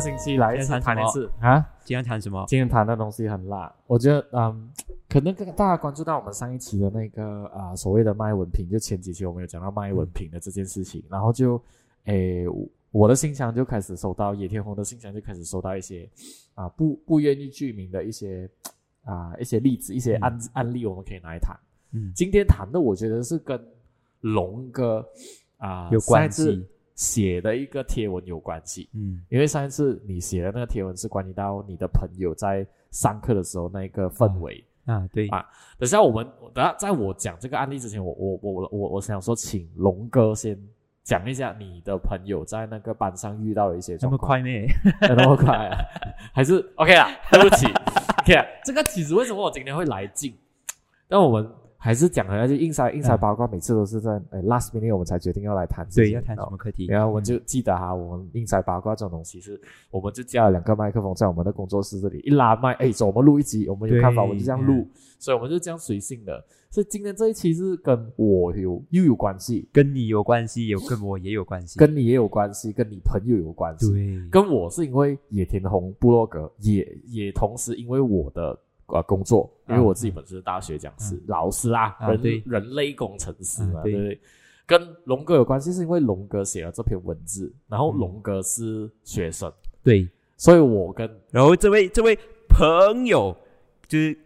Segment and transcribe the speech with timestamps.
[0.00, 1.30] 个星期来一次谈一次。
[1.40, 1.64] 啊。
[1.84, 2.44] 今天谈什么？
[2.48, 4.70] 今天谈的东西很辣，我觉得嗯，
[5.08, 11.60] 可能跟大家关注到我们上一期的那个啊、所谓的卖文凭，就前几期我们有讲到卖文凭的这件事情，然后就
[12.04, 16.08] 诶我我的信箱就开始收到野天红的信箱就开始收到一些
[16.54, 18.48] 啊、不不愿意具名的一些
[19.04, 21.56] 啊、一些例子一些案、案例，我们可以拿来谈。
[21.92, 23.60] 嗯，今天谈的我觉得是跟
[24.20, 25.04] 龙哥
[25.56, 26.64] 啊、有关系
[27.00, 28.90] 写的一个贴文有关系。
[28.92, 34.62] 嗯因为上一次你写的那个贴文是关于到你的朋友在上课的时候那个氛围。
[34.84, 35.46] 啊，对啊
[35.78, 40.58] 等下我们等下在我讲这个案例之前，我我我我我想说，请龙哥先
[41.02, 44.28] 讲一下你的朋友在那个班上遇到的一些状况。
[44.28, 44.68] 快咩？
[45.08, 45.78] 有 那么快啊？
[46.34, 47.08] 还是 OK 啦？
[47.32, 48.44] 对不起，OK 啊。
[48.64, 50.34] 这个其实为什么我今天会来劲？
[51.08, 51.50] 那我们
[51.82, 56.16] 还是讲回来，就硬塞硬塞八卦，每次都是在呃 last minute 我们才决定要来谈这对，些。
[56.16, 56.84] 要谈什么课题？
[56.86, 59.58] 然后我们就记得哈，我们硬塞八卦这种东西是，
[59.90, 66.44] 我们就架了两个麦克风在我们的工作室这里，一拉麦，哎，走，我们录一集，我们有看法，我们就这样录嗯，所以我们就这样随性的。
[66.68, 71.78] 所以今天这一期是跟我有又有关系，跟你有关系，有跟我也有关系。
[71.78, 73.90] 跟你也有关系，跟你朋友有关系。
[73.90, 78.56] 对，跟我是因为野田红部落格，也也同时因为我的
[78.92, 84.20] 呃工作，因为我自己本身是大学讲师、嗯老师啊，人人类工程师嘛，啊对对不对？
[84.66, 89.52] 跟龙哥有关系，是因为龙哥写了这篇文字，然后嗯龙哥是学生，
[89.82, 90.08] 对。
[90.36, 92.18] 所以我跟然后这位这位
[92.48, 93.36] 朋友
[93.86, 94.16] 就是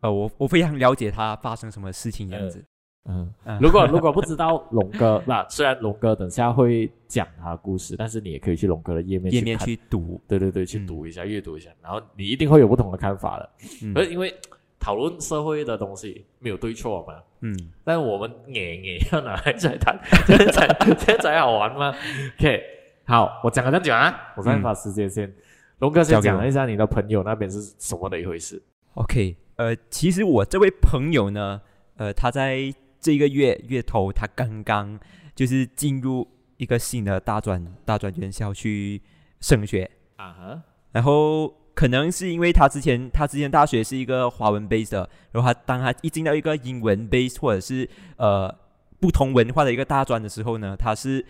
[0.00, 2.64] 呃，我我非常了解他发生什么事情样子。
[3.06, 3.32] 嗯。
[3.44, 13.50] 嗯，如果如果不知道龙哥， 那虽然龙哥等下会讲他的故事，但是你也可以去龙哥的页面页面去读，对对对，去嗯读一下、阅读一下，然后你一定会有不同的看法的。
[13.82, 13.92] 嗯。
[13.94, 14.34] 而因为
[14.80, 21.94] 讨论社会的东西没有对错嘛，嗯，但我们也也要拿来再谈， 这样才这样才好玩吗
[22.38, 22.62] ？OK，
[23.04, 25.32] 好，我讲了这样讲啊，我再把时间先，
[25.78, 28.62] 龙哥先讲一下你的朋友那边是什么的一回事。
[28.94, 31.60] OK，呃，其实我这位朋友呢，
[31.96, 32.72] 呃，他在
[33.04, 34.98] 这个月月头，他刚刚
[35.34, 36.26] 就是进入
[36.56, 39.02] 一个新的大专大专院校去
[39.42, 48.50] 升学，啊哈，然后可能是因为他之前他之前大学是一个华文 base 的，然后他当他一进到一个英文 base 或者是呃
[48.98, 51.22] 不同文化的一个大专的时候呢，他是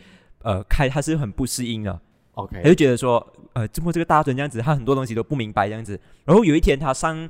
[0.43, 5.99] 呃开他是很不适应的，他 OK，他就觉得说，呃，这么这个大专这样子，他很多东西都不明白这样子。
[6.25, 7.29] 然后有一天他上，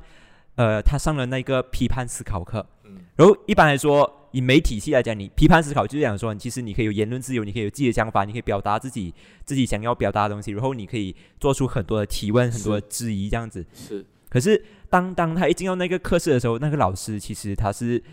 [0.55, 2.65] 呃，他上了那个批判思考课。
[2.83, 9.13] 嗯然后一般来说，以媒体系来讲，你批判思考就是讲说，其实你可以有言论自由，你可以有自己的想法，你可以表达自己
[9.45, 13.65] 自己想要表达的东西，然后你可以做出很多的提问、很多的质疑这样子。
[13.73, 18.03] 是可是当当他一进到那个课室的时候，那个老师其实他是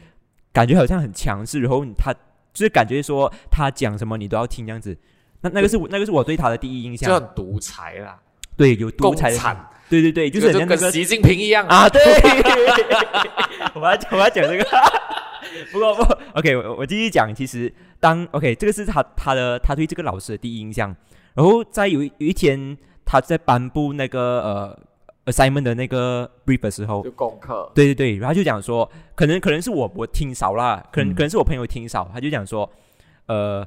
[0.53, 2.12] 感觉好像很强势，然后他
[2.53, 4.97] 就是感觉说他讲什么你都要听这样子。
[5.41, 8.20] 那那个是我那个是我对他的第一印就象，很独裁啦，
[8.56, 9.32] 对，有独裁
[9.92, 11.66] 对对对，就是就很像那个跟习近平一样。
[11.66, 12.00] 啊，对，
[13.76, 14.64] 我要讲我要讲这个，
[15.70, 16.03] 不过不
[16.38, 17.34] ，OK，我我继续讲。
[17.34, 17.70] 其实
[18.00, 20.97] 当 OK，这个是他他的他对这个老师的第一印象。
[21.34, 24.78] 然后在有一有一天他在颁布那个呃
[25.30, 32.70] assignment 的那个 brief 的时候就，功课，对对对，然后他就讲说，可能可能是我我听少啦，可能、嗯可能是我朋友听少，他就讲说，
[33.26, 33.66] 呃，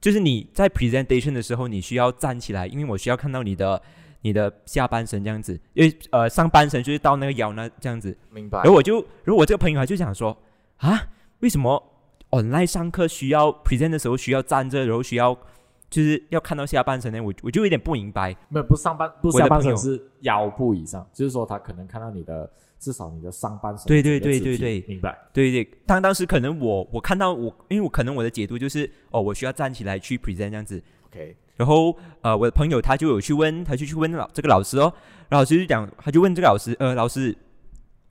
[0.00, 3.80] 就是你在 presentation 的时候，你需要站起来，因为我需要看到你的
[4.22, 10.36] 你的下半身这样子，因为呃上半身就是到那个腰那这样子，明白然后我就，然后我这个朋友他就想说，
[10.78, 11.08] 啊，
[11.40, 11.82] 为什么
[12.30, 15.36] online 上课需要 present 的时候需要站着，然后需要
[15.88, 17.20] 就是要看到下半身呢？
[17.20, 18.36] 我我就有点不明白。
[18.48, 22.50] 没有不上半不下半身是腰部以上，就是说他可能看到你的
[22.80, 23.86] 至少你的上半身。
[23.86, 25.16] 对对对对对明白。
[25.32, 30.82] 对对，当当时可能我我看到我，因为我可能我的解读就是，哦，我需要站起来去 present 这样子。
[31.06, 34.92] OK，然后呃，我的朋友他就有去问，他就去问老这个老师哦，
[35.28, 37.36] 然后老师就讲，他就问这个老师，呃，老师，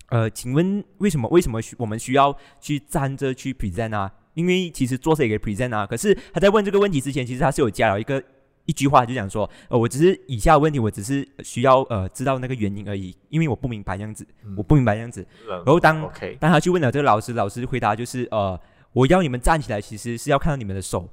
[0.09, 4.11] 呃，请问为什么为什么需我们需要去站着去 present 啊？
[4.33, 5.85] 因为其实坐着也可以 present 啊。
[5.85, 8.21] 可是他在问这个问题之前，其实他是有加了一个
[8.65, 15.25] 一句话，就讲说，呃，我只是以下问题，我只是需要呃知道那个原因而已，因为我不明白这样子，嗯我不明白这样子。
[15.47, 16.01] 然然后当
[16.39, 18.59] 当他去问了这个老师，老师回答就是呃，
[18.91, 21.07] 我要你们站起来，其实是要看到你们的手，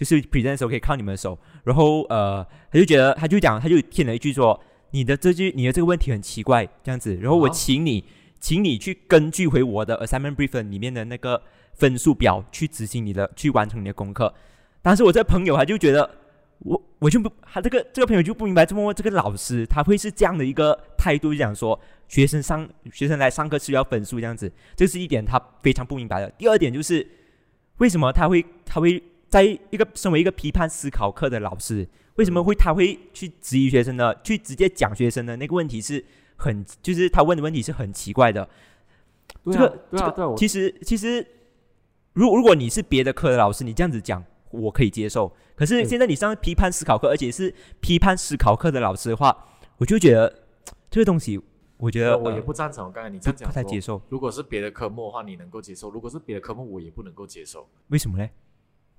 [0.00, 1.38] 就是 present 的时候可以靠你们的手。
[1.64, 2.42] 然后呃，
[2.72, 4.58] 他就觉得他就讲，他就添了一句说，
[4.92, 7.14] 你的这句你的这个问题很奇怪这样子。
[7.16, 8.04] 然后我啊请你，
[8.40, 11.42] 请你去根据回我的 assignment brief 里面的那个
[11.74, 14.32] 分数表去执行你的，去完成你的功课。
[14.80, 16.10] 但是我这朋友他就觉得。
[16.62, 26.28] 我我就不，他这个这个朋友就不明白，这么这个老师他会是这样的一个态度，就讲说学生上学生来上课是要分数这样子，这是一点他非常不明白的。
[26.32, 27.08] 第二点就是
[27.78, 34.12] 为什么他会他会在一个身为一个批判思考课的老师，为什么会他会去质疑学生呢？
[34.22, 36.04] 去直接讲学生的那个问题是
[36.36, 38.46] 很，就是他问的问题是很奇怪的。
[39.44, 41.24] 这个这个其实其实，
[42.14, 45.32] 如如果你是别的科的老师，你这样子讲，我可以接受。
[45.54, 49.46] 可是嗯现在你上批判思考课，而且是批判思考课的老师的话，
[49.78, 50.42] 我就觉得
[50.90, 51.40] 这个东西，
[51.76, 52.90] 我觉得我也呃不赞成。
[52.90, 54.02] 刚才你这样讲说不太接受。
[54.08, 57.68] 如果是别的科目的话，你能够接受；如果是别的科目，我也不能够接受。
[57.88, 58.28] 为什么呢？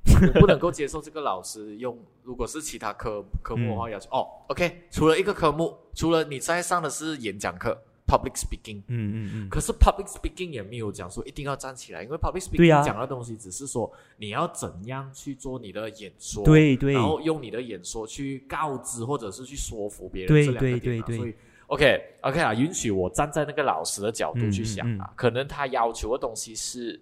[0.06, 7.78] 我不能够接受这个老师用，如果是其他科科目的话，要求、哦，OK，除了一个科目，除了你在上的是演讲课
[8.08, 16.94] （public speaking），嗯嗯嗯，可是 public speaking 也没有讲说一定要站起来，因为 public speaking 讲的东西只是说你要怎样去做你的演说，，对对。
[16.94, 21.18] 然后用你的演说去告知或者是去说服别人，对这两个点嘛对对。
[21.18, 21.36] 所以
[21.68, 25.14] OK OK 啊，允许我站在那个老师的角度去想啊，嗯。
[25.16, 27.00] 可能他要求的东西是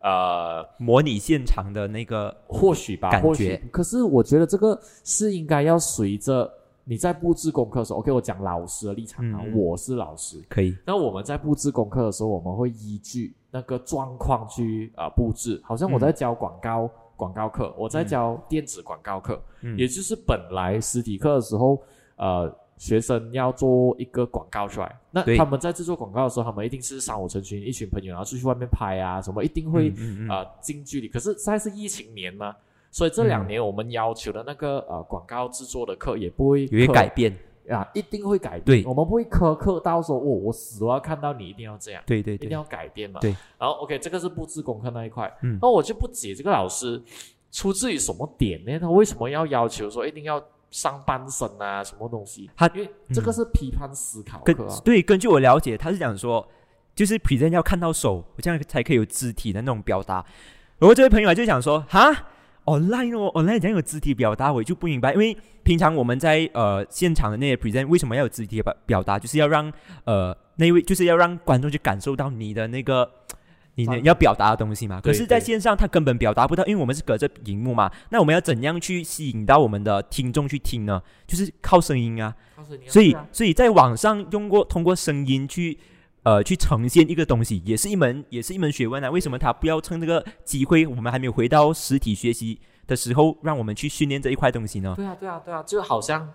[0.00, 0.66] 呃。
[0.78, 3.62] 模拟现场的那个，或许吧，感或许觉。
[3.70, 6.48] 可是我觉得这个是应该要随着
[6.84, 10.40] 你在布置功课的时候，OK，我讲老师的立场啊，我是老师。
[10.48, 15.60] 可以，那我们在布置功课的时候，我们会依据那个状况去啊、呃布置。
[15.64, 21.78] 好像我在教广告、广告课，我在教电子广告课，嗯也就是本来实体课的时候，
[22.16, 29.90] 呃，学生要做一个广告出来，那他们在制作广告的时候，他们一定是三五成群，一群朋友，然后出去外面拍啊，什么一定会。
[29.90, 31.08] 嗯嗯嗯啊、近距离。
[31.08, 32.54] 可是现在是疫情年嘛，
[32.90, 37.36] 所以这两年我们要求的那个呃广告制作的课也不会有些改变，
[37.68, 38.64] 啊，一定会改变。
[38.82, 43.18] 对我们不会苛刻到说，哦，我死都要看到你一定要这样，对对对，一定要改变嘛。
[43.20, 43.30] 对。
[43.58, 45.34] 然后 OK，这个是布置功课那一块。
[45.42, 47.02] 嗯那我就不解这个老师
[47.50, 48.78] 出自于什么点呢？
[48.78, 50.38] 他为什么要要求说一定要
[50.70, 52.50] 上半身啊，什么东西？
[52.56, 54.80] 他因为这个是批判思考啊。
[54.84, 56.46] 对，根据我了解，他是讲说，
[56.94, 60.24] 就是 present 要看到手，这样才可以有肢体的那种表达。
[60.78, 62.12] 然后这位朋友啊就想说，哈
[62.64, 69.72] ，online 哦，online 怎样有肢体表达，我就不明白，因为平常我们在呃现场的那些 present 为什么要有肢体表表达，就是要让
[70.04, 73.10] 呃那位就是要让观众去感受到你的那个。
[73.78, 77.90] 你的状态要表达的东西嘛，可是，在线上他根本表达不到，因为我们是隔着荧幕嘛。
[78.10, 81.00] 那我们要怎样去吸引到我们的听众去听呢？
[81.26, 82.34] 就是靠声音啊。
[82.86, 85.78] 所以所以在网上用过通过声音去
[86.24, 89.08] 呃去呈现一个东西，也是一门也是一门学问啊。
[89.08, 94.92] 为什么他不要趁这个机会，我们还没有回到实体学习的时候，让我们去训练这一块东西呢？
[94.96, 96.28] 对啊，对啊，对啊，就好像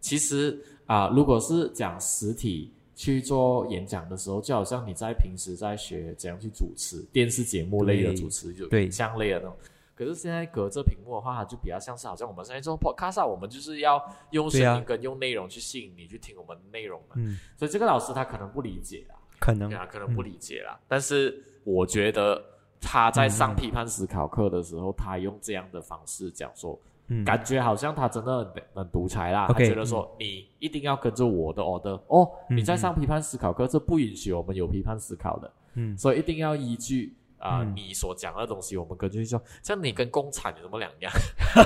[0.00, 2.70] 其实啊、如果是讲实体
[3.02, 8.84] 去做演讲的时候，就好像你在平时在学怎样去主持电视节目类的主持，就对。
[8.84, 9.56] 影像类的那种。
[9.96, 14.00] 可是现在隔着屏幕的话，它就比较像是好像我们现在做 podcast，、啊、我们就是要
[14.30, 17.16] 用声音跟用内容去吸引你去听我们的内容嘛。
[17.16, 19.68] 嗯，所以这个老师他可能不理解啊，可能。
[19.74, 20.78] 啊，可能不理解啦。
[20.86, 22.40] 但是我觉得
[22.80, 26.78] 他在上批判思考课的时候，他用这样的方式讲说，
[27.12, 29.46] 嗯，感觉好像他真的很很独裁啦。
[29.58, 37.16] 觉得说你一定要跟着我的 order 哦，嗯你在上批判思考课，这不允许我们有批判思考的，嗯所以一定要依据。
[37.42, 41.12] 啊、嗯你所讲的东西，我们根据说，像你跟共产有什么两样？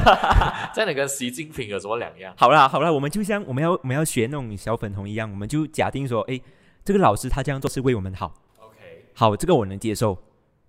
[0.74, 2.32] 像你跟习近平有什么两样？
[2.38, 6.40] 好啦好啦，我们就像我们要我们要学那种小粉红一样，我们就假定说，哎，
[6.82, 10.16] 这个老师他这样做是为我们好，OK，好，这个我能接受，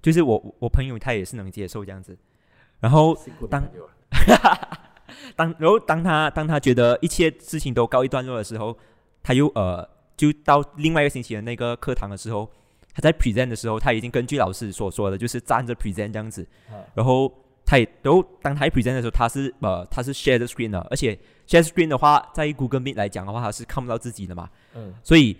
[0.02, 2.18] 就是我我朋友他也是能接受这样子，
[2.82, 3.18] 然后
[3.50, 3.66] 当
[5.36, 8.76] 当然后当他当他觉得一切事情都告一段落的时候，
[9.22, 12.50] 他又呃就到另外一个星期的那个课堂的时候，
[12.94, 17.32] 他在 present 的时候，他已经根据老师所说的，就是站着 present 这样子，嗯然后
[17.66, 25.38] 他也然后当他一 present 的时候，他是呃他是 share the screen 的，而且 share screen 的话，在 Google Meet 来讲的话，他是看不到自己的嘛，嗯，所以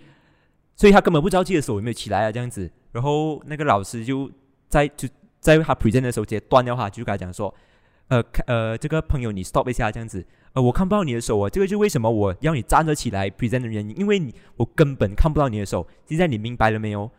[0.76, 4.30] 所以他根本不知道自己的手有没有起来啊这样子，然后那个老师就
[4.68, 5.08] 在就
[5.40, 7.52] 在他 present 的时候直接断掉他，就跟他讲说。
[8.08, 10.24] 呃，看呃，这个朋友你 stop 一下，这样子，
[10.54, 17.10] 呃，我看不到你的手啊，这个就为什么我要你站着起来 present 的原因，因为你我根本看不到你的手，现在你明白了没有？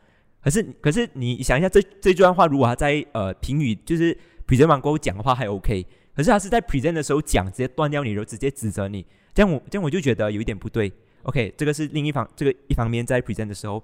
[0.41, 4.17] 可是可是你想一下，这这段话如果他在呃评语就是
[4.48, 10.91] present 完过后讲的话还 OK，可是他是在 present 的时候讲，直接断掉你，然后直接指责你，这样我这样我就觉得有一点不对。
[11.24, 13.84] OK，这个是另一方，这个一方面在 present 的时候，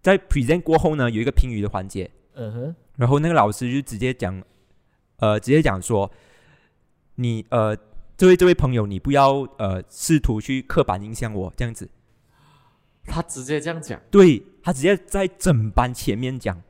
[0.00, 4.42] 在 present 过后呢，有一个评语的环节，嗯哼，然后那个老师就直接讲，
[5.18, 6.10] 呃，直接讲说，
[7.16, 7.76] 你呃，
[8.16, 11.88] 这位这位朋友，你不要呃试图去刻板印象我这样子。
[13.04, 16.62] 他直接这样讲，对他直接在整班前面讲，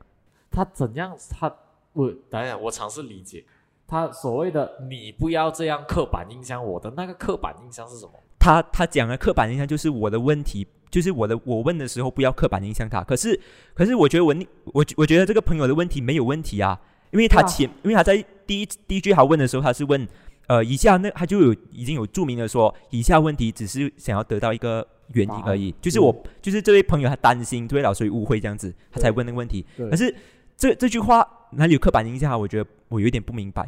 [0.49, 1.15] 他怎样？
[1.29, 1.53] 他
[1.93, 3.45] 我等一下，我尝试理解
[3.85, 8.11] 他所谓的“你不要这样刻板印象我的那个刻板印象是什么？
[8.39, 13.03] 他他讲的刻板印象就是我的问题，就是我的我问的时候不要刻板印象他。
[13.03, 13.39] 可是
[13.75, 14.35] 可是我觉得我
[14.73, 16.81] 我我觉得这个朋友的问题没有问题啊，
[17.11, 20.07] 因为他前，因为他在第一第一句他问的时候，他是问，
[20.47, 29.65] 呃，以下那他就有已经有注明的说，以下问题只是想要得到一个原因而已，就是我就是这位朋友他担心这位老师会误会这样子，他才问那个问题。
[29.77, 30.13] 可是
[30.57, 32.37] 这这句话哪里有刻板印象啊？
[32.37, 33.67] 我觉得我有一点不明白，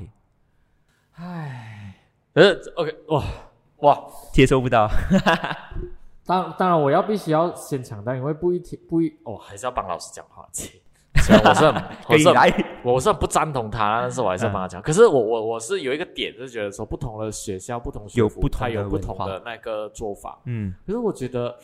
[1.13, 1.95] 唉，
[2.33, 3.23] 呃，OK，哇
[3.77, 4.89] 哇，接收不到。
[6.25, 10.47] 当当然我要必须要先强调，因为不一听不一哦，还是要帮老师讲话。
[11.15, 14.81] 切虽然我是很 我是我是很不赞同他，但是我还是帮他讲。
[14.81, 20.39] 可是我我我是有一个点，是觉得说不同的学校、不同学府有不同的它有不同的那个做法。
[20.45, 21.55] 嗯可是我觉得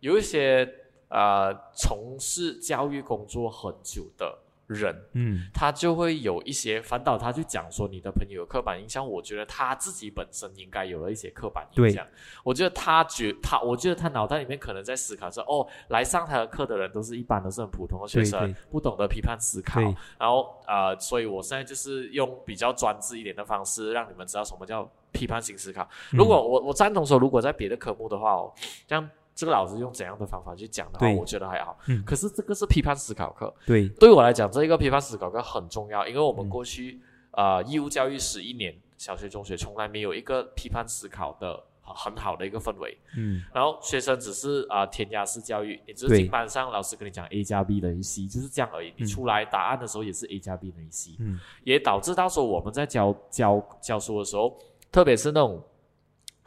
[0.00, 0.68] 有一些
[1.08, 4.38] 呃从事教育工作很久的
[4.74, 5.48] 人，嗯。
[5.52, 12.06] 他就会有一些反倒他去讲说你的朋友有刻板印象，我觉得他自己本身应该有了一些刻板印象。
[12.44, 18.56] 我觉得他觉他，我觉得他脑袋里面可能在思考说，哦，来上他的课的人都是一般都是很普通的学生，对对。
[18.70, 19.80] 不懂得批判思考，
[20.18, 25.88] 然后呃，所以我现在就是用比较专制一点的方式，让你们知道什么叫批判性思考。
[26.10, 28.52] 如果我我赞同说，如果在别的科目的话哦，
[28.88, 29.08] 像
[29.40, 31.78] 这个老师用怎样的方法去讲的话，我觉得还好。
[31.86, 32.04] 嗯。
[32.04, 33.88] 可是这个是批判思考课，对。
[33.88, 37.00] 对我来讲，这一个批判思考课很重要，因为我们嗯过去、
[37.32, 42.94] 呃义务教育十一年，小学、中学从来没有一个批判思考的很很好的一个氛围。
[43.16, 43.42] 嗯。
[43.54, 46.18] 然后学生只是啊、呃填鸭式教育，也就是对。
[46.18, 48.92] 进班上老师跟你讲 A 加 B 等于 C，就是这样而已。
[48.98, 51.40] 你嗯出来答案的时候也是 A 加 B 等于 C，、嗯。
[51.64, 54.54] 也导致到时候我们在教教教书的时候，
[54.92, 55.64] 特别是那种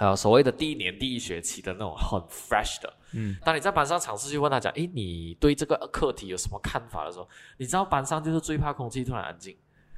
[0.03, 3.37] 呃所谓的第一年第一学期的那种很 fresh 的，嗯。
[3.45, 7.05] 当你在班上尝试去问他讲，诶，你对这个课题有什么看法？
[7.05, 9.55] 的时候，你知道班上就是最怕空气突然安静，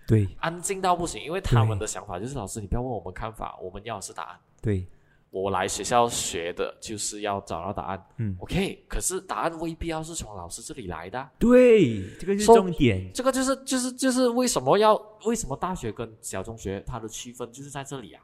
[0.07, 0.27] 对。
[0.39, 4.39] 安静到不行，因为他们的想法就是老师你不要问我们看法，我们要的是答案。
[4.61, 4.85] 对
[5.35, 11.29] 我来学校学的就是要找到答案嗯，OK，可是答案未必要是从老师这里来的啊。
[11.37, 13.11] 对，这个是重点。
[13.13, 18.23] 这个就是就是就是为什么要为什么大学跟小中学它的区分就是在这里啊？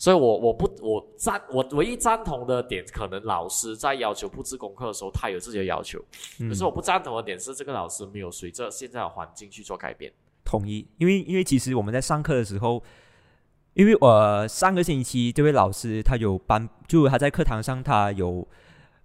[0.00, 6.04] 所以我我不我赞我唯一赞同的点，可能老师在要求布置功课的时候，他有自己的要求，
[6.40, 10.12] 嗯可是我不赞同的点是，这个老师没有随着现在的环境去做改变。
[10.44, 12.82] 同意，因为因为其实我们在上课的时候，
[13.74, 18.46] 因为我上个星期这位老师他有班，就他在课堂上他有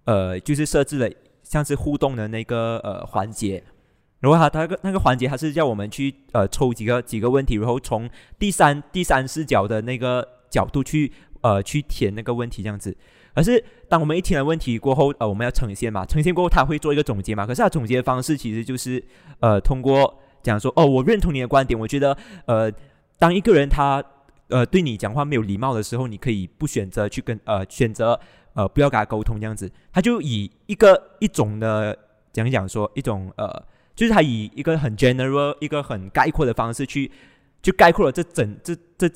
[0.04, 1.08] 呃，就是设置了
[1.42, 3.62] 像是互动的那个呃环节，
[4.20, 12.96] 然后他他个那个环节他是叫我们去呃抽几个几个问题，然后从第三第三视角的那个角度去呃去填那个问题这样子。
[13.34, 17.46] 可是当我们一填了问题过后，呃，我们要呈现嘛，呈现过后他会做一个总结嘛。
[17.46, 19.02] 可是他总结的方式其实就是
[19.40, 22.16] 呃通过讲说哦，我认同你的观点，我觉得
[22.46, 22.72] 呃，
[23.18, 24.02] 当一个人他
[24.48, 28.18] 呃对你讲话没有礼貌的时候，你可以不选择去跟呃选择
[28.54, 31.98] 呃不要跟他沟通这样子，他就以一个一种的
[32.32, 37.10] 讲讲说一种呃，就是他以一个很 general 一个很概括的方式去
[37.62, 39.08] 就概括了这整这这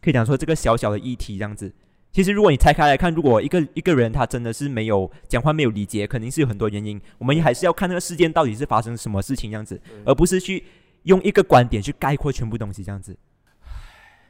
[0.00, 1.72] 可以讲说这个小小的议题这样子。
[2.14, 7.00] 其实，如果你拆开来看，如果一个一个人他真的是没有讲话没有理解，肯定是有很多原因。
[7.16, 10.62] 我们还是要看那个事件到底是发生什么事情这样子，而不是去
[11.04, 13.16] 用一个观点去概括全部东西这样子。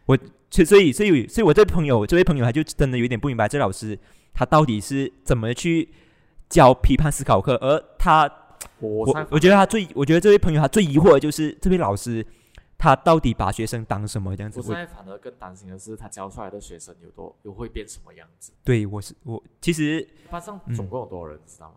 [0.07, 0.19] 我
[0.51, 3.99] 所以所以所以所以我这位朋友这位朋友他就真的有点不明白，这老师
[4.35, 5.89] 他到底是怎么去
[6.49, 8.31] 教批判思考课，而他
[8.79, 12.25] 我我我觉得他最我觉得这位朋友他最疑惑的就是这位老师
[12.77, 14.65] 他到底把学生当什么这样子我？
[14.65, 18.53] 现在反而更担心的是，他教出来的学生有多又会变什么样子？
[18.65, 21.77] 对我是我其实班上嗯总共有多少人，知道吗？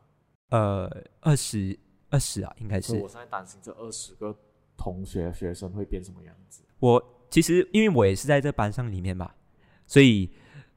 [0.49, 1.77] 呃二十
[2.09, 4.35] 二十啊应该是我现在担心这二十个
[4.75, 6.63] 同学学生会变什么样子。
[6.79, 9.29] 我其实因为我也是在这班上里面嘛，
[9.85, 10.29] 所以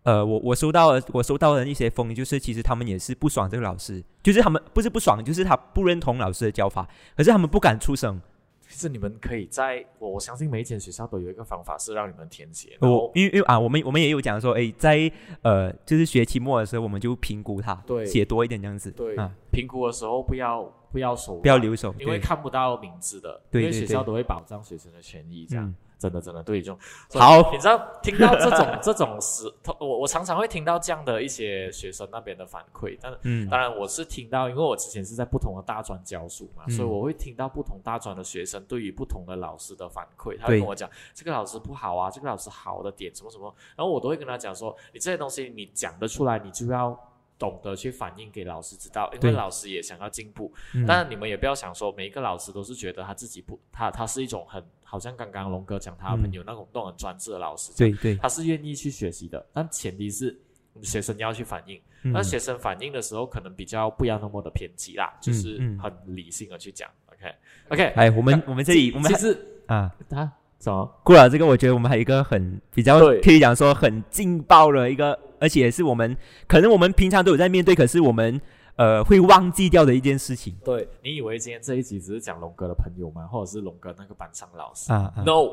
[0.02, 8.20] 呃，我我收到了我收到的一些风，就是其实他们也是不爽这个老师，就是他们不是不爽，就是他不认同老师的教法，可是他们不敢出声。
[8.68, 15.10] 其实你们可以在我我相信每一间学校都有一个方法是让你们填写，我因为因为啊，我们我们也有讲说，哎，在
[15.42, 18.04] 呃就是学期末的时候，我们就评估他，对。
[18.04, 26.78] 写多一点这样子，对啊，评估的时候不要不要手不要留手，因为看不到名字的，因为学校都会保障学生的权益，这样、嗯真的真的对这种
[27.14, 33.48] 好你知道听到这种 这种时，我我常常会听到这样的一些学生那边的反馈，但嗯。
[33.50, 36.70] 当然我是听到，因为我之前是在不同的大专教书嘛，嗯。
[36.70, 46.98] 所以我会听到不同大专的学生对于不同的老师的反馈，他会跟我讲这个老师不好啊，这个老师好的点什么什么，然后我都会跟他讲说，你这些东西你讲得出来，你就要。
[47.38, 50.52] 懂得去反映给老师知道，因为老师也想要进步。
[50.74, 50.84] 嗯。
[50.84, 60.36] 当然，你们也不要想说每一个老师都是觉得他自己不，他他是一种很好像刚刚龙哥讲他的朋友那种那种很专制的老师，对对，他是愿意去学习的，但前提是
[60.82, 61.80] 学生要去反映。
[62.02, 62.12] 嗯。
[62.12, 65.78] 那学生反映的时候，可能比较不要那么的偏激啦，就是嗯。
[65.78, 66.90] 很理性的去讲。
[67.06, 67.34] OK
[67.70, 71.00] OK，哎，我们我们这里我们其实啊，他什么？
[71.04, 78.40] 过了这个，我觉得我们还有一个很比较可以讲说很劲爆的一个，而且是我们可能我们平常都有在面对，可是我们
[78.76, 83.26] 呃会忘记掉的一件事情对你以为今天这一集只是讲龙哥的朋友吗？
[83.26, 84.92] 或者是龙哥那个班上老师？
[84.92, 85.50] 啊啊 No，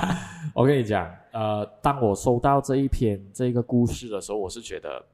[0.54, 5.04] 我跟你讲，呃，当我收到这一篇这个故事的时候，我是觉得，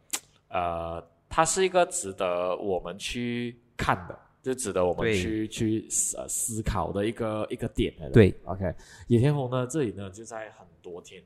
[0.48, 8.12] 呃，它是一个值得我们去看的，就值得我们去去思呃思考的一个一个点来的。
[8.12, 8.74] 对，OK，
[9.06, 11.22] 野田红呢，这里呢就在很多天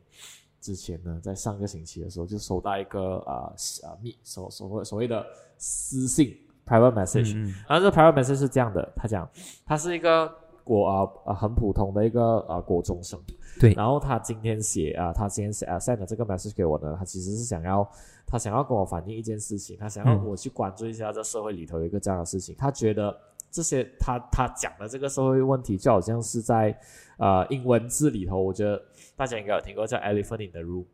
[0.61, 3.53] 之前呢，在上个星期的时候就收到一个啊
[3.85, 5.25] 啊密所所谓所谓的
[5.57, 7.35] 私信 private message，、
[7.69, 9.29] 然后这 private message 是这样的，他讲
[9.65, 10.31] 他是一个
[10.65, 13.19] 国啊啊很普通的一个啊国中生，
[13.61, 13.73] 对。
[13.75, 17.89] 然后他今天写啊，他今天写啊 send 了这个 message 给我呢，他其实是想要
[18.27, 23.17] 他想要跟我反映一件事情，他想要嗯我去关注一下这社会里头有一个这样的事情，他觉得
[23.51, 26.77] 这些他他讲的这个社会问题就好像是在
[27.19, 28.83] 呃英文字里头，我觉得
[29.15, 30.85] 大家应该有听过叫 elephant in the room。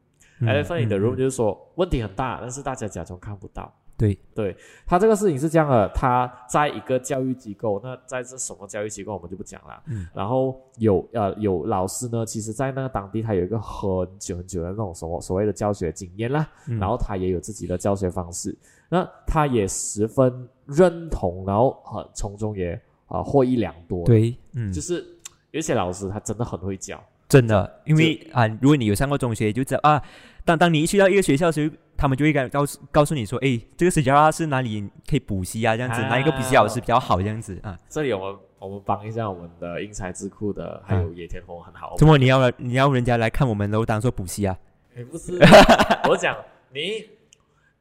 [0.40, 3.72] 嗯 elephant in the 嗯 room 嗯就是说问题很大，但是大家假装看不到。
[4.02, 9.80] 对对他这个事情是这样的，他在一个教育机构，那在这什么教育机构我们就不讲了。
[9.86, 18.56] 嗯，然后有呃有老师呢，其实在那个当地他有一个很久很久的那种所所谓的教学经验啦，嗯然后他也有自己的教学方式，
[18.88, 25.06] 那他也十分认同，然后很从中也啊、获益良多。，对，嗯，就是
[25.52, 27.00] 有些老师他真的很会教。
[27.28, 30.02] 真的，因为啊，如果你有上过中学，就知道啊，
[30.44, 37.78] 当当你一去到一个学校的时候，他们就会告告诉告诉你说，哎，这个谁教他是哪里可以补习啊，这样子，啊哪一个补习老师比较好，这样子啊。
[37.88, 41.94] 这里我们我们帮一下我们的英才智库的，还有野田红很好。
[41.96, 44.56] 怎么你要你要人家来看我们楼当做补习啊？
[44.96, 45.38] 也不是，
[46.10, 46.36] 我讲
[46.72, 47.08] 你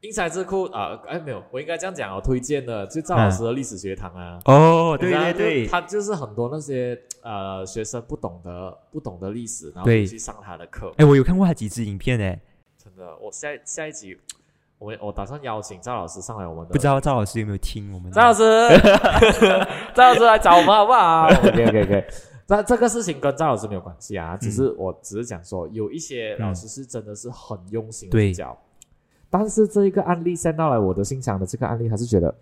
[0.00, 4.38] 英才智库啊，哎没有，我应该这样讲我，推荐的就赵老师的历史学堂啊。
[4.44, 10.92] 哦，对对对，他就是很多那些呃学生不懂得不懂得历史，然后去上他的课。
[10.96, 12.40] 哎，我有看过他几支影片诶，真
[13.02, 14.16] 的，我下下一集
[14.78, 18.10] 我们我打算邀请赵老师上来我们的，不知道赵老师有没有听我们？
[18.12, 18.42] 赵老师，
[19.94, 22.06] 赵老师来找我们好不好？OK OK OK。
[22.48, 28.56] 那这个事情跟赵老师没有关系啊，只是我只是讲说，有一些老师是真的是很用心的教，
[29.30, 32.34] 但是这一个案例 send 到来我的信箱的这个案例，还是觉得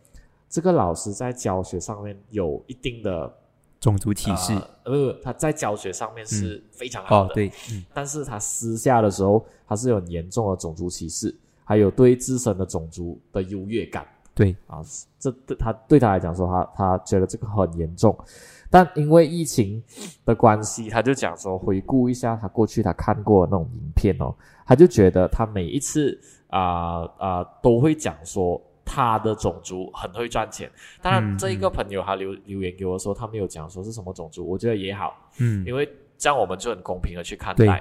[0.48, 3.32] 这个老师在教学上面有一定的
[3.80, 4.52] 种族歧视。
[4.84, 7.84] 呃，呃，他在教学上面是非常好的，，哦对，嗯。
[7.94, 14.06] 但是他私下的时候，他是有很严重的种族歧视，还有对自身的种族的优越感。
[14.34, 14.80] 对，啊，
[15.18, 18.16] 这对他对他来讲说，他他觉得这个很严重，
[18.70, 19.82] 但因为疫情
[20.24, 28.60] 的关系，他就讲说回顾一下他过去他看过的那种影片哦，他就觉得他每一次啊啊、都会讲说
[28.92, 30.68] 他的种族很会赚钱。
[31.00, 37.80] 当然，嗯这一个朋友他留留言给我说，他没有讲说是什么种族，我觉得也好，嗯因为这样我们就很公平的去看待。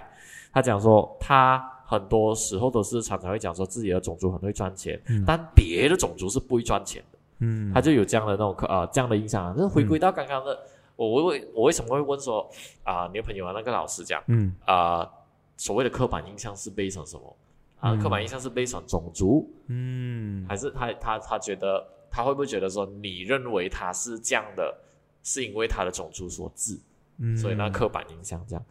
[0.54, 7.18] 他讲说，他很多时候都是常常会讲说自己的种族很会赚钱，嗯但别的种族是不会赚钱的。
[7.40, 9.56] 嗯，他就有这样的那种呃这样的印象啊。
[9.58, 10.60] 那回归到刚刚的，
[10.96, 12.48] 我我为我为什么会问说
[12.84, 15.10] 啊、你的朋友啊那个老师讲嗯啊、
[15.58, 17.36] 所谓的刻板印象是背成什么
[17.80, 17.94] 啊？
[17.94, 24.76] 嗯刻板印象是背成种族，嗯还是他他他觉得他会不会觉得说你认为他是这样的，
[25.24, 26.80] 是因为他的种族所致？
[27.18, 28.66] 嗯，所以那刻板印象这样。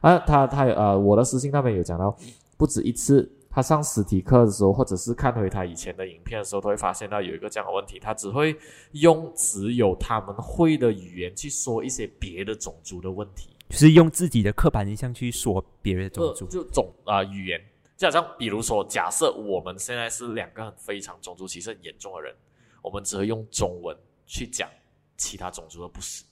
[0.00, 2.14] 啊，他他有呃，我的私信那边有讲到，
[2.58, 8.54] 不止一次，他上实体课的时候，或者是看回他以前的影片的时候，都会发现到有一个这样的问题，他只会
[8.92, 17.58] 用只有他们会的语言去说一些别的种族的问题，就是用自己的刻板印象去说别人的种族，就就种啊、语言，
[18.04, 22.34] 就好像比如说，假设我们现在是两个很非常种族歧视很严重的人，
[22.82, 24.68] 我们只会用中文去讲
[25.16, 26.22] 其他种族的不是。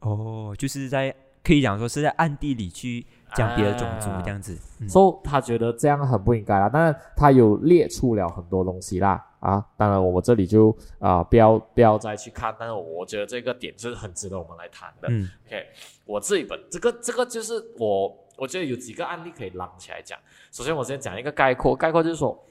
[0.00, 1.14] 哦，就是在
[1.44, 6.68] 可以讲说是在暗地里去讲别的种族啊这样子，嗯所以他觉得这样很不应该啦。
[6.68, 15.06] 当然，他有列出了很多东西啦，啊，当然我们这里就啊、不要不要再去看，但是我觉得这个点是很值得我们来谈的。
[15.10, 15.64] 嗯 OK，
[16.06, 18.08] 我这一本这个这个就是我
[18.40, 20.18] 我觉得有几个案例可以朗起来讲。
[20.50, 22.42] 首先，我先讲一个概括，概括就是说，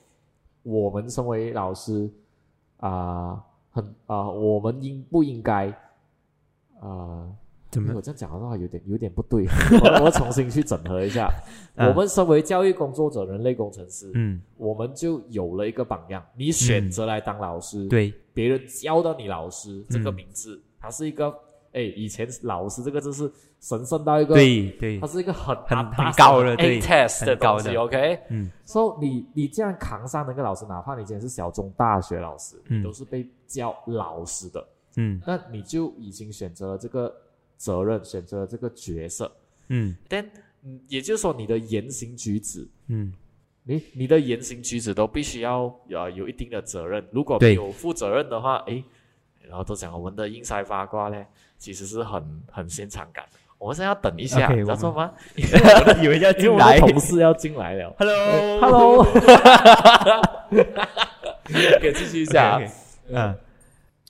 [0.61, 2.07] 我们身为老师
[2.77, 5.65] 啊、很啊、我们应不应该
[6.79, 7.27] 啊？
[7.71, 9.45] 怎么没有这样讲的话有点有点不对，
[9.83, 11.27] 我我重新去整合一下。
[11.75, 16.23] 啊我们身为教育工作者、人类工程师，嗯我们就有了一个榜样。
[16.35, 21.31] 你选择来当老师，，对别人教到你老师这个嗯名字，它是一个，
[21.71, 24.99] 哎，以前老师这个字是神圣到一个，，对对。
[24.99, 28.19] 它，是一个很很很很高的对 test 的东西的，OK。
[28.29, 28.49] 嗯。
[28.65, 32.79] 所以你你这样扛上那个老师，哪怕你今天是小中大学老师，嗯。
[32.79, 35.21] 你都是被叫老师的，嗯。
[35.25, 37.13] 那你就已经选择了这个
[37.57, 39.31] 责任，选择了这个角色。
[39.67, 39.95] 嗯。
[40.07, 40.27] 但
[40.63, 43.13] 嗯，也就是说你的言行举止，嗯。
[43.63, 47.05] 你你的言行举止都必须要呃有一定的责任。
[47.11, 47.49] 如果对。
[47.49, 48.83] 没有负责任的话，诶，
[49.41, 51.23] 然后都讲我们的应塞八卦呢，
[51.59, 53.23] 其实是很很现场感。
[53.59, 55.11] 我们现在要等一下知道我们做吗？
[56.01, 57.93] 以为要进来的同事要进来了。
[57.99, 59.03] Hello Hello，
[61.79, 62.55] 可以继续一下啊。
[62.55, 62.71] OK，OK
[63.11, 63.37] 嗯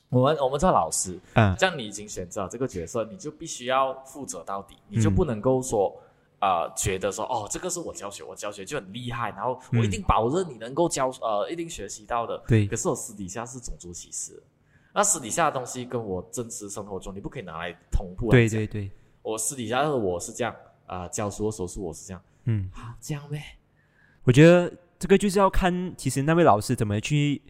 [0.09, 5.93] 我们我们做老师，嗯这样你已经选择了这个角色，你就必须要负责到底，你就不能够说。
[6.41, 12.41] 呃，觉得说哦，这个是我教学，我教学就很厉害，然后我一定保证你能够教，呃，一定学习到的。
[12.47, 14.41] 对可是我私底下是种族歧视的，
[14.99, 18.31] 那私底下的东西跟我真实生活中你不可以拿来同步来。
[18.31, 20.53] 对对对，我私底下的我是这样，
[20.87, 23.41] 啊、教书的时候是我是这样，嗯，啊，这样呗。
[24.25, 27.41] 我觉得这个就是要看，其实那位老师怎么去，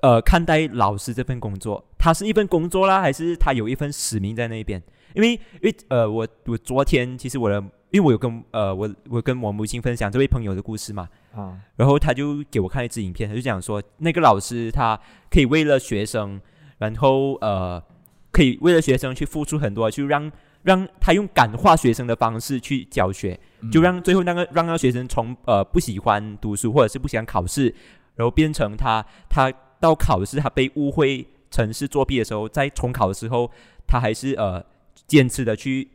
[0.00, 4.82] 呃，看待老师这份工作，他是一份工作啦，还是他有一份使命在那边？
[5.14, 14.98] 因为，因为呃，我我昨天其实我的，因为我有跟呃我我跟我母亲分享这位朋友的故事嘛，啊，然后他就给我看一支影片，他就讲说，那个老师他
[15.30, 16.40] 可以为了学生，
[16.78, 17.82] 然后呃，
[18.30, 20.30] 可以为了学生去付出很多，去让
[20.62, 23.38] 让他用感化学生的方式去教学，
[23.70, 27.74] 就让最后那个让那个学生从呃不喜欢读书或者是不喜欢考试，
[28.14, 33.50] 然后变成他他到考试他被误会成是作弊的时候，在重考的时候，
[33.86, 34.64] 他还是呃
[35.06, 35.88] 坚持的去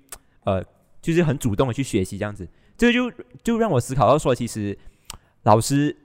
[0.44, 0.64] 呃
[1.02, 2.48] 就是很主动的去学习这样子，
[2.78, 3.12] 这个就
[3.44, 4.78] 就让我思考到说，其实
[5.48, 5.96] 老师。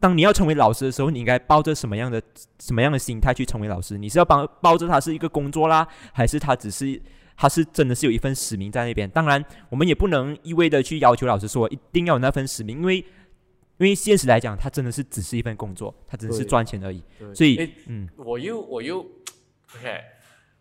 [0.00, 2.22] 当你要成为老师的时候，你应该抱着什么样的
[2.60, 3.98] 什么样的心态去成为老师？
[3.98, 7.02] 你是要帮抱着他是一个工作啦，还是他只是
[7.36, 9.10] 他是真的是有一份使命在那边？
[9.10, 13.04] 当然，我们也不能一味的去要求老师说一定要有那份使命，因为因
[13.80, 17.02] 为现实来讲，他真的是只是一份工作，他只是赚钱而已。
[17.34, 20.00] 所以嗯我又我又，OK，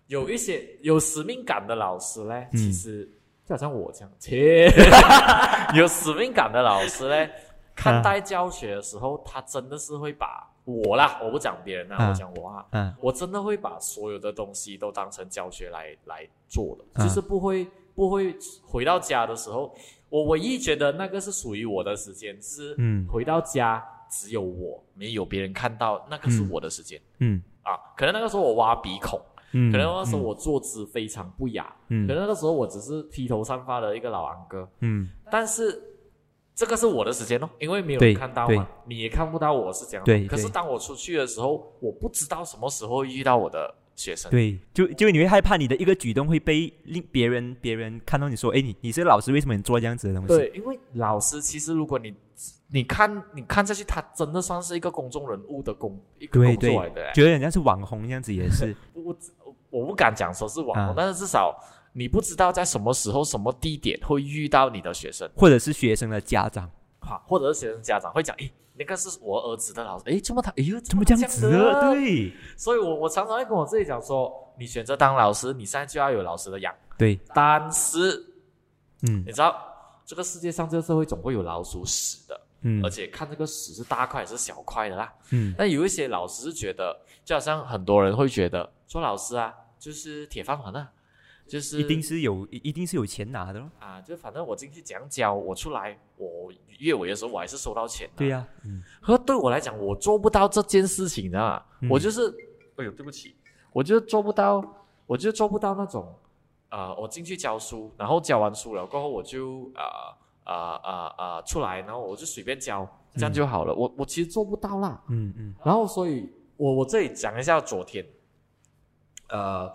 [0.07, 3.07] 有一些有使命感的老师呢，嗯其实
[3.45, 4.67] 就好像我这样，切，
[5.77, 7.31] 有使命感的老师呢，
[7.77, 12.93] 看待教学的时候，他真的是会把我啦，我不讲别人啦，啊我讲我啊，嗯。
[12.99, 18.35] 我真的会把所有的东西都当成教学来来做的，啊就是不会不会
[18.65, 19.73] 回到家的时候，
[20.09, 26.99] 我唯一觉得那个是属于我的时间，是嗯回到家只有我，没有别人看到，那个是我的时间。
[27.19, 27.41] 嗯。
[27.61, 29.19] 啊，可能那个时候我挖鼻孔，
[29.51, 32.07] 嗯，可能那时候我坐姿非常不雅，嗯。
[32.07, 35.09] 可能那个时候我只是披头散发的一个老昂哥，嗯。
[35.29, 35.96] 但是
[36.57, 40.27] 这个是我的时间哦，因为没有人看到嘛，你也看不到我是这样。
[40.27, 44.31] 可是当我出去的时候，我不知道什么时候遇到我的学生。
[44.31, 50.29] 对，就就你会害怕你的一个举动会被令别人别人看到你说，哎，你你是老师，为什么你做这样子的东西？
[50.29, 52.11] 对，因为老师其实如果你
[52.71, 57.13] 你看你看下去，他真的算是一个公众人物的工一个工作来的欸。
[57.13, 61.55] 觉得人家是网红这样子也是， 我我我不敢讲说是网红，啊但是至少
[61.97, 65.27] 你不知道在什么时候、什么地点会遇到你的学生。
[65.35, 66.69] 或者是学生的家长，
[67.01, 72.31] 哈，或者是学生家长会讲，诶，那个是我儿子的老师，诶，怎么他，哎呦，怎么这样子对。
[72.55, 78.23] 所以我我常常会跟我自己讲说，你选择当老师，你现在就要有老师的养，对，但是
[79.01, 79.23] 嗯。
[79.25, 79.55] 你知道
[80.05, 82.79] 这个世界上这个社会总会有老鼠屎的，嗯。
[82.85, 85.11] 而且看这个屎是大块还是小块的啦。
[85.31, 85.55] 嗯。
[85.57, 90.91] 那有一些老师是觉得，就好像很多人会觉得，做老师啊，就是铁饭碗啊，
[91.47, 93.69] 就是一定是有一一定是有钱拿的咯。
[93.79, 98.13] 啊，就反正我进去讲教，我出来，我月尾的时候我还是收到钱的。
[98.17, 102.29] 对呀、嗯可对我来讲，我做不到这件事情的、嗯我就是，
[102.75, 103.35] 哎呦，对不起，
[103.71, 104.61] 我就做不到，
[105.05, 106.13] 我就做不到那种，
[106.69, 113.73] 呃，我进去教书，然后教完书了过后，我就啊啊啊啊出来，然后我就随便教，这样就好了。
[113.73, 115.01] 我我其实做不到啦。
[115.09, 118.05] 嗯嗯然后，所以我我这里讲一下昨天，
[119.29, 119.73] 呃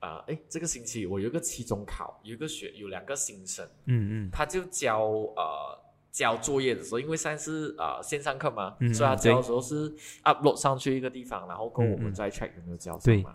[0.00, 4.30] 呃，哎，这个星期我有一个期中考，有一个学有两个新生，嗯嗯。
[4.30, 5.02] 他就交
[5.36, 5.78] 呃
[6.12, 13.22] 交作业的时候，因为现在是呃线上课嘛，嗯所以他交的时候是 upload 上去一个地方，然后跟我们再 check 有没有交上对。
[13.22, 13.34] 嘛。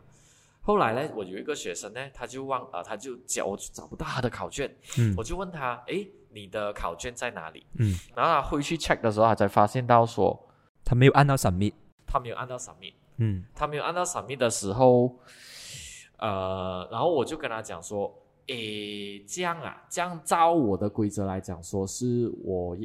[0.64, 5.16] 后来呢，我有一个学生呢，他就忘啊、呃，他就交，找不到他的考卷，嗯。
[5.18, 7.66] 我就问他，诶，你的考卷在哪里？
[7.80, 10.48] 嗯，然后他回去 check 的时候，他才发现到说
[10.86, 11.74] 他没有按到 submit。
[12.06, 13.44] 他没有按到 submit，嗯。
[13.56, 15.18] 他没有按到 submit 的时候，
[16.22, 18.14] 呃，然后我就跟他讲说，
[18.48, 22.78] 诶，这样啊，这样照我的规则来讲，说是我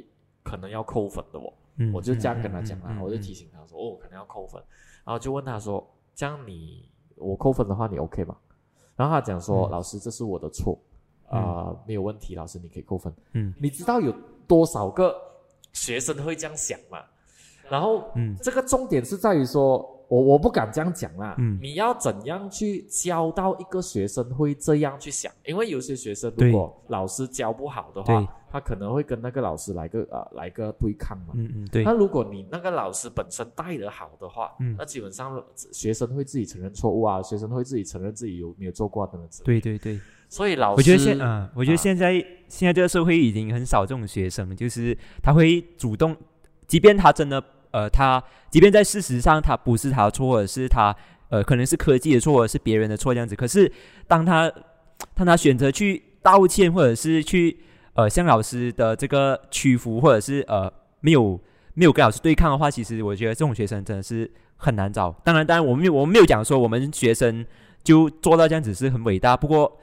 [0.43, 4.61] 可能要扣分的哦，嗯，我就这样跟他讲啦，嗯嗯嗯我就提醒他说，哦，可能要扣分，
[5.05, 8.37] 然后就问他说，这样你我扣分的话，你 OK 吗？
[8.97, 10.79] 然后他讲说，嗯老师，这是我的错，
[11.29, 13.13] 啊、没有问题，老师你可以扣分。
[13.33, 14.15] 嗯你知道有
[14.49, 15.15] 多少个
[15.75, 17.01] 学生会这样想吗？
[17.69, 21.35] 然后，嗯这个重点是在于说，我我不敢这样讲啦。
[21.39, 25.33] 嗯你要怎样去教到一个学生会这样去想？
[25.45, 31.35] 因为有些学生如果老师教不好的话，他可能会跟那个老师来个呃来个对抗嘛。
[31.35, 35.43] 嗯嗯对那如果你那个老师本身带的好的话，嗯那基本上
[35.73, 39.45] 学生会自己承认错误啊，学生会自己承认自己有没有做过等等之类。
[39.45, 40.01] 对对对。
[40.29, 42.15] 所以老师，我觉得现嗯，我觉得啊现在、
[42.49, 46.17] 现在这个社会已经很少这种学生，就是他会主动，
[46.67, 47.41] 即便他真的
[47.71, 50.95] 呃，他即便在事实上他不是他的错，或者是他
[51.29, 53.35] 呃可能是科技的错，或者是别人的错这样子。
[53.35, 53.71] 可是
[54.07, 54.51] 当他
[55.15, 57.59] 当他选择去道歉，或者是去
[57.95, 61.41] 呃向老师的这个屈服，或者是呃没有
[61.75, 65.11] 没有跟老师对抗的话，其实我觉得这种学生真的是很难找。
[65.25, 67.45] 当然，当然我们我们没有讲说我们学生
[67.83, 69.79] 就做到这样子是很伟大，不过。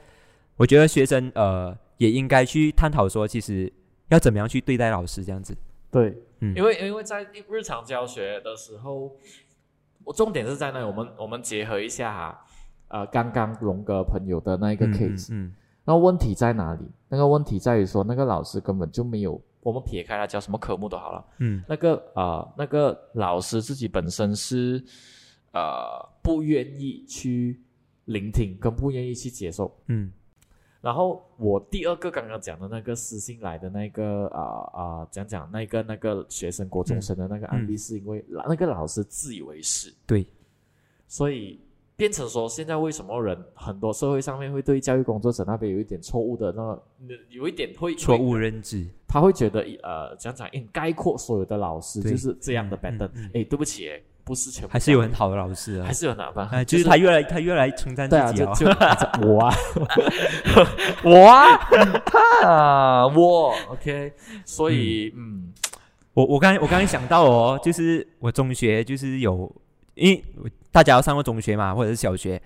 [0.56, 3.72] 我觉得学生呃也应该去探讨说，其实
[4.10, 5.52] 要怎么样去对待老师这样子。
[5.90, 6.54] 对，嗯。
[6.54, 9.16] 因为因为在日常教学的时候，
[10.04, 12.46] 我重点是在那里，我们我们结合一下哈，
[12.88, 15.54] 呃，刚刚龙哥朋友的那一个嗯 case，、嗯。
[15.84, 16.84] 那问题在哪里？
[17.08, 21.62] 那个问题在于说，那个老师根本就没有，我们撇开他教什么科目都好了，嗯。
[21.68, 24.82] 那个呃，那个老师自己本身是
[25.52, 27.60] 呃不愿意去
[28.06, 29.74] 聆听，跟不愿意去接受。
[29.86, 30.10] 嗯
[30.84, 40.26] 然后我第二个刚刚讲的那个私信来的那个啊啊、讲讲那个那个学生国中生的那个案例，是因为那个老师自以为是，对，
[41.08, 41.58] 所以
[41.96, 46.78] 变成说现在为什么人很多社会上面会对教育工作者那边有一点错误的那
[47.30, 48.86] 有一点会错，误认知。
[49.08, 55.86] 他会觉得呃讲讲应概括所有的老师就是这样的嗯 pattern，嗯哎、对不起，诶不是全部还是有很好的老师啊。
[55.86, 58.52] 还，是有哪办法，哎，就是他越来他越来称赞自己啊。
[58.54, 58.66] 就就
[59.28, 59.54] 我啊，
[61.04, 61.58] 我啊，
[62.48, 63.54] 啊，我。
[63.68, 64.12] OK，
[64.44, 65.52] 所以嗯。
[66.14, 69.52] 我我刚才我刚才想到哦，就是我中学就是有，
[69.96, 70.24] 因为
[70.70, 72.40] 大家要上过中学嘛，或者是小学。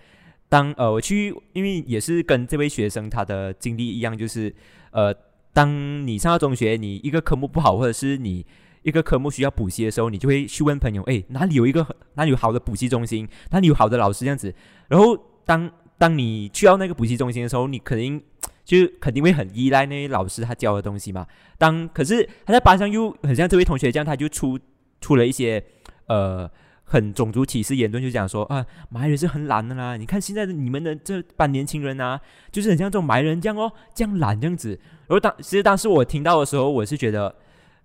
[0.49, 4.51] 当呃我去，因为也是跟这位学生他的经历一样，就是
[4.91, 5.15] 呃，
[5.53, 5.69] 当
[6.07, 8.47] 你上到中学，你一个科目不好，或者是你
[8.83, 14.55] 一个科目需要补习的时候，你就会去问朋友，哎，哪里有一个哪里有好的补习中心，哪里有好的老师这样子。
[14.89, 18.23] 然后当当你去到那个补习中心的时候，你肯定
[18.65, 21.27] 就肯定会很依赖那些老师他教的东西嘛。
[21.59, 24.59] 当可是他在班上又很像这位同学这样，他就出
[25.01, 25.63] 出了一些
[26.07, 26.49] 呃
[26.85, 29.97] 很种族歧视言论，就讲说啊，马来人是很懒的啦。
[29.97, 32.21] 你看现在的你们的这班年轻人啊，
[32.53, 34.79] 就是很像这种马来人这样哦，这样懒这样子。
[35.09, 37.35] 然后当其实当时我听到的时候，我是觉得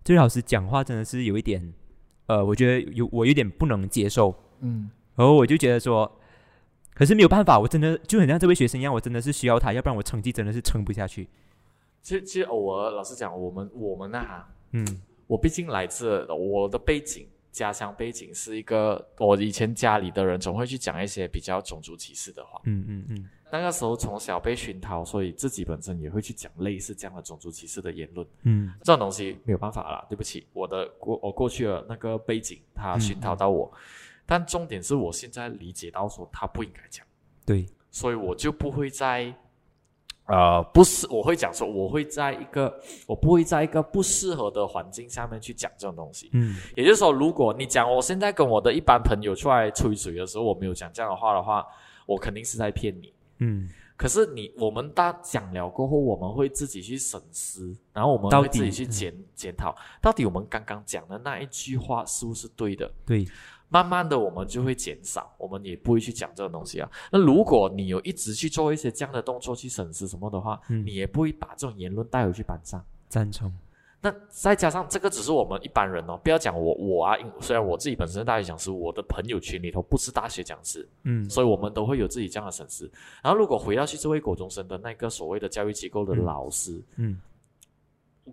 [0.04, 1.74] 这位老师讲话真的是有一点，
[2.28, 4.36] 呃，我觉得有我有点不能接受。
[4.60, 6.12] 嗯然后我就觉得说，
[6.94, 11.30] 可是没有办法，我真的就很像这位学生一样，我真的是需要他，要不然我成绩真的是撑不下去。
[12.02, 14.86] 其实其实偶尔老实讲，我们我们啊，嗯
[15.28, 22.60] 我毕竟来自我的背景，家乡背景是一个，我以前家里的人总会去讲一些比较种族歧视的话。
[22.66, 28.28] 嗯嗯嗯那个时候从小被熏陶，所以自己本身也会去讲类似这样的种族歧视的言论。
[28.42, 33.72] 嗯这种东西没有办法啦，对不起，我的过我过去的那个背景，他熏陶到我。
[34.26, 37.06] 但重点是我现在理解到说他不应该讲，
[37.46, 39.34] 对，所以我就不会在。
[40.26, 42.74] 呃，不是，我会讲说，我会在一个，
[43.06, 46.30] 我不会在一个不适合的环境下面去讲这种东西。
[46.32, 51.66] 嗯也就是说，如果你讲我现在跟我的一般朋友出来吹水的时候，我没有讲这样的话的话，
[52.06, 53.14] 我肯定是在骗你。
[53.40, 62.90] 嗯，可是你我们大讲了过后，我们会自己去审视，然后我们会自己去检检讨，到底我们刚刚讲的那一句话是不是对的？
[63.06, 63.28] 对，
[63.74, 66.88] 慢慢的，我们就会减少，我们也不会去讲这个东西啊。
[67.12, 72.80] 那如果你有一直去做一些这样的动作去审视什么的话，嗯你也不会把这种言论带回去班上。
[73.10, 73.52] 赞成。
[74.00, 82.88] 那再加上这个只是我们一般人哦，不要讲我我啊，因虽然我自己本身是大学讲师，我的朋友群里头不是大学讲师，嗯所以我们都会有自己这样的审视。
[83.24, 87.20] 然后如果回到去这位国中生的那个所谓的教育机构的嗯老师，嗯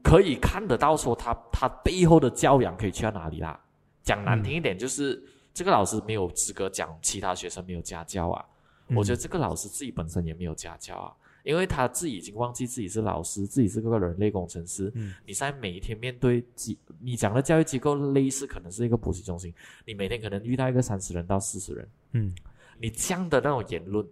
[0.02, 3.58] 可以看得到说他他背后的教养可以去到哪里啦。
[4.02, 8.44] 讲难听一点，就是、这个老师没有资格讲其他学生没有家教啊。
[8.88, 8.96] 嗯。
[8.96, 14.90] 我觉得这个老师自己本身也没有家教啊，因为他自己已经忘记自己是老师，自己是个人类工程师。
[14.94, 15.14] 嗯。
[15.26, 22.34] 你在每一天面对几，你讲的教育机构类似可能是一个补习中心，你每天可能遇到一个三十人到四十人，嗯。
[22.82, 24.06] 你这样的那种言论，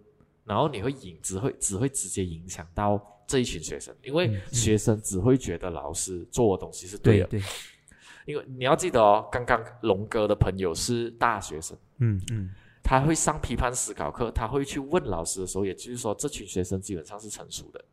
[0.45, 7.45] 然后你会影只会只会直接影响到这一群学生，因为学生只会觉得老师做的东西是对的，对对，
[8.29, 11.75] 因为你要记得哦，刚刚龙哥的朋友是大学生。
[11.97, 12.51] 嗯嗯。
[12.83, 17.85] 他会上批判思考课，他会去问老师的时候，也就是说，这群学生基本上是成熟的，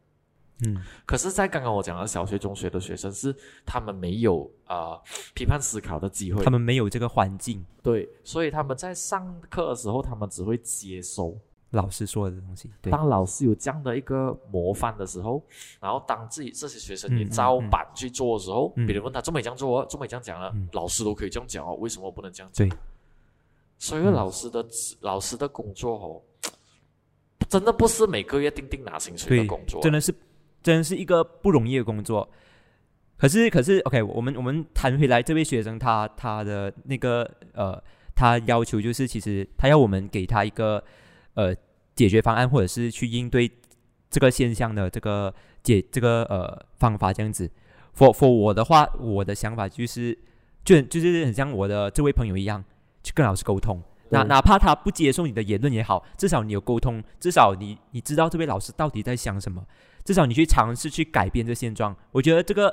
[0.67, 0.77] 嗯。
[1.07, 4.99] 可是，在刚刚我讲的小学、中学的学生是他们没有呃
[5.35, 11.39] 批判思考的机会，他们没有这个环境，对，所以他们在上课的时候，他们只会接收。
[11.71, 15.43] 老师说的东西，对，当老师有这样的一个模范的时候，
[15.81, 18.87] 然后当自己这些学生也照板去做的时候，嗯。
[18.87, 20.69] 别人问他这么这样做哦，这么这样讲了，嗯。
[20.73, 22.69] 老师都可以这样讲哦，为什么我不能这样讲？
[22.69, 22.79] 对，
[23.79, 26.23] 所以老师的职、老师的工作哦，
[27.49, 30.15] 真的不是每个月定定拿薪水的工作，真的是
[30.63, 32.29] 真的是一个不容易的工作。
[33.19, 37.83] 可是可是，OK，我们我们谈回来，这位学生他他的那个呃，
[38.15, 40.83] 他要求就是，其实他要我们给他一个
[41.37, 41.55] 呃
[41.95, 43.51] 解决方案，或者是去应对
[44.11, 47.51] 这个现象的这个解这个呃方法这样子。
[47.97, 50.19] for for 我的话，我的想法就是，
[50.63, 52.63] 就就是很像我的这位朋友一样，
[53.03, 53.83] 去跟老师沟通。
[54.11, 59.65] 哪哪怕他不接受你的言论也好，至少你有沟通，至少你你知道这位老师到底在想什么，
[60.05, 61.97] 至少你去尝试去改变这现状。
[62.13, 62.73] 我觉得这个，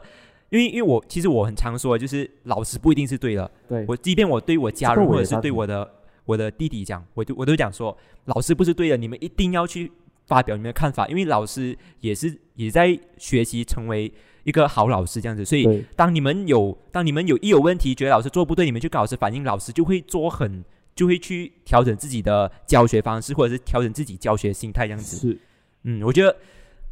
[0.49, 3.49] 因为因为我其实我很常说，就是老师不一定是对的。
[3.67, 5.91] 对我即便我对我家这个人或者是对我的
[6.25, 9.91] 我的弟弟讲，我就我都讲说，老师不是对的，你们一定要去
[10.25, 14.11] 发表你们的看法，因为老师也是也在学习成为
[14.43, 20.63] 一个好老师这样子，所以当你们有当你们有一有问题，觉得老师做不对，你们去跟老师反映，老师就会做很
[20.95, 25.17] 就会去调整自己的教学方式，或者是调整自己教学心态这样子。
[25.17, 25.37] 是。
[25.83, 26.35] 嗯，我觉得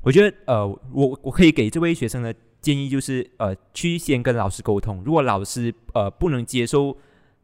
[0.01, 6.97] 我觉得呃，我我可以给这位学生的建议就是呃，去先跟老师沟通，如果老师呃不能接受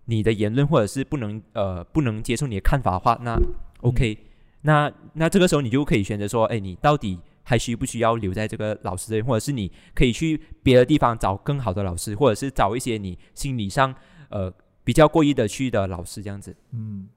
[0.07, 3.39] 你的言论，或者是不能呃不能接受你的看法的话，那
[3.81, 4.17] OK，、
[4.61, 13.93] 那那这个时候你就可以选择说，哎，你到底还需不需要留在这个老师这边，或者是你可以去别的地方找更好的老师，或者是找一些你心理上
[14.29, 14.51] 呃
[14.83, 16.55] 比较过意的去的老师这样子。
[16.71, 17.07] 嗯，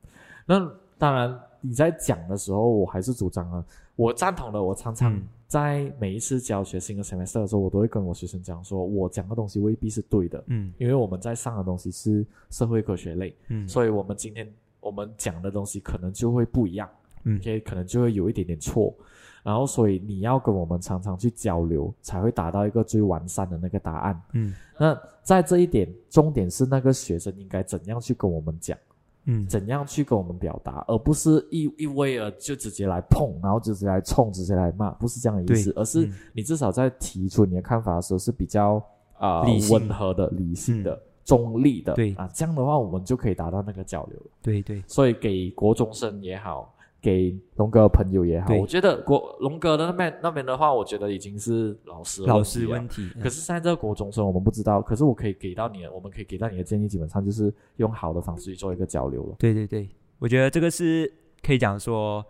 [0.47, 3.65] 那当然你在讲的时候，我还是主张啊，
[3.97, 4.63] 我赞同的。
[4.63, 16.89] 我常常嗯在每一次教学新的 semester 的时候，我都会跟我学生讲说，我讲的东西未必是对的，嗯因为我们在上的东西是社会科学类，嗯所以我们今天我们讲的东西可能就会不一样，
[17.25, 18.95] 嗯 OK，可能就会有一点点错。
[19.43, 24.23] 然后，所以你要跟我们常常去交流，才会达到一个最完善的那个答案。
[24.35, 28.79] 嗯那在这一点，重点是那个学生应该怎样去跟我们讲。
[29.25, 29.47] 嗯。
[29.47, 36.13] 怎样去跟我们表达，而不是一一味儿就直接来碰，然后直接来冲，直接来骂，不是这样的意思，对而是嗯。
[36.33, 38.83] 你至少在提出你的看法的时候是比较
[39.19, 42.15] 啊、温和的、理性的、中立的，对。
[42.15, 44.27] 啊，这样的话我们就可以达到那个交流了。
[44.43, 44.83] 对对。
[44.87, 59.37] 所以给国中生也好，给龙哥的朋友也好，我觉得国龙哥的那边那边的话，我觉得已经是老师老问题了师问题，可是现在这个国中生我们不知道，可是我可以给到你的，我们可以给到你的建议，基本上就是用好的方式去做一个交流了。
[59.39, 61.11] 对对对，我觉得这个是
[61.43, 62.25] 可以讲说，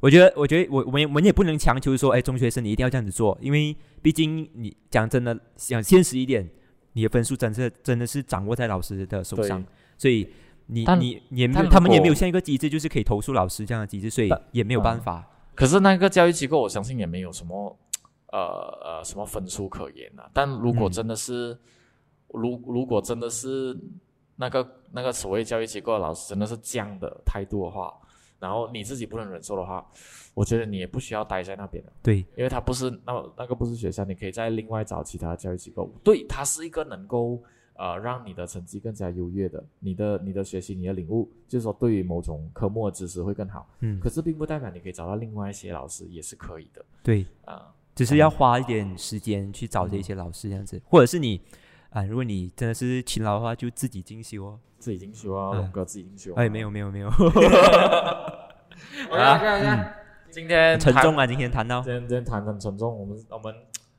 [0.00, 6.48] 我觉得我觉得我我们我们也不能强求说，哎，中学生你一定要这样子做，因为毕竟你讲真的，讲现实一点，
[6.92, 9.64] 你的分数真是真的是掌握在老师的手上，
[9.96, 10.28] 所以
[10.70, 15.26] 你但你也没有他们也没有像一个机制，就是可以投诉老师这样的机制，所以也没有办嗯法。
[15.54, 17.74] 可是那个教育机构，我相信也没有什么
[18.26, 18.38] 呃
[18.84, 20.28] 呃什么分数可言啊。
[20.34, 21.58] 但如果嗯真的是，
[22.28, 23.74] 如如果真的是
[24.36, 27.92] 那个那个所谓教育机构的老师真的是这样的态度的话，
[28.38, 29.84] 然后你自己不能忍受的话，
[30.34, 35.90] 我觉得你也不需要待在那边了，对因为他不是那那个不是学校，你可以在另外找其他教育机构。
[36.04, 37.42] 对，它是一个能够。
[37.78, 43.68] 呃，让你的成绩更加优越的，你的你的学习，你的领悟，就是说对于某种科目的知识会更好。
[43.80, 47.72] 嗯可，是并不代表你可以找到另外一些老师也是可以的对，啊。
[47.94, 51.40] 只是要花一点时间去找这些老师这样子，或者是你
[51.90, 54.60] 啊，如果你真的是勤劳的话，就自己进修哦。
[54.78, 56.34] 自己进修啊，嗯龙哥自己进修。
[56.34, 57.08] 哎，没有没有没有
[59.10, 59.90] OK，
[60.30, 63.54] 今天沉重啊，今天谈到今天今天谈很沉重，我们我们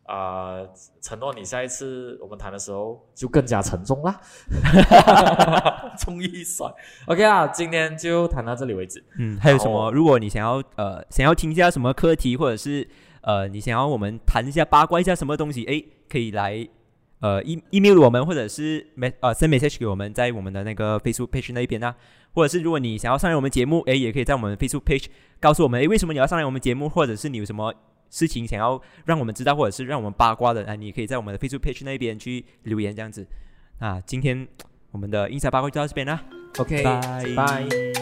[0.10, 0.70] 啊、呃
[1.02, 4.20] 承诺你下一次我们谈的时候就更加沉重啦。
[6.00, 6.68] 重一甩
[7.06, 9.04] ，OK 啊，今天就谈到这里为止。
[9.20, 9.92] 嗯，还有什么？
[9.92, 12.88] 如果你想要呃想要听一下什么课题，或者是
[13.22, 16.68] 呃你想要我们谈一下八卦一下什么东西，诶，可以来
[17.20, 21.96] 呃 e email 我们，或者是 me 呃 send message 给我们，在我们的那个 Facebook page 那一边啊。
[22.32, 25.06] 或者是如果你想要上来我们节目，诶，也可以在我们 Facebook page
[25.40, 27.74] 告诉我们，诶，为什么你要上来我们节目，或者是你有什么
[28.10, 33.26] 事情想要让我们知道，或者是让我们八卦的啊，你可以在我们的 Facebook page 那边去留言这样子。
[33.80, 34.48] 啊，今天
[34.92, 36.24] 我们的 Inside 八卦就到这边啦
[36.58, 37.99] ，OK，拜拜。